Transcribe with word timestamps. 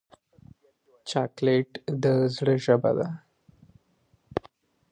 چاکلېټ 1.09 1.69
د 2.03 2.05
زړه 2.35 2.55
ژبه 2.65 2.91
ده. 2.97 3.07